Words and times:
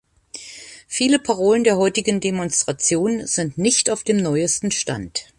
Viele 0.87 1.19
Parolen 1.19 1.63
der 1.63 1.77
heutigen 1.77 2.19
Demonstration 2.21 3.27
sind 3.27 3.59
nicht 3.59 3.87
auf 3.91 4.01
dem 4.01 4.17
neuesten 4.17 4.71
Stand. 4.71 5.27